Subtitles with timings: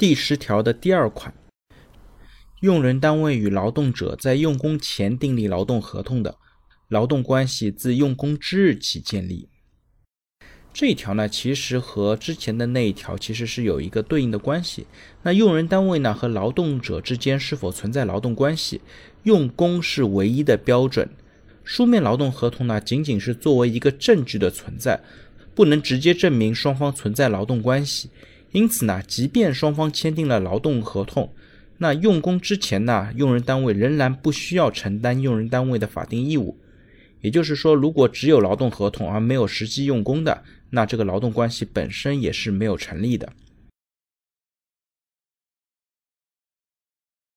[0.00, 1.34] 第十条的第二款，
[2.60, 6.38] 用人单位与劳动者在用工前订立劳动合同的，
[6.88, 9.50] 劳动关系自用工之日起建立。
[10.72, 14.86] 这一条呢，其实和之前的那一条其实是有一个对应的关系。
[15.22, 18.80] 那用人单位呢和劳动者之间是否存在劳动关系，
[19.24, 21.06] 用工是唯一的标准。
[21.62, 24.98] 书面劳动合同呢，仅仅是作为一个证据的存在，
[25.54, 28.08] 不能直接证明双方存在劳动关系。
[28.52, 31.32] 因此呢，即便双方签订了劳动合同，
[31.78, 36.56] 那用工之前呢，用人单位仍然不需要承担用人单位的法定义务。
[37.20, 43.32] 也就是说，如果只有劳动合同而没有实际用工的，那这个劳动关系本身也是没有成立的。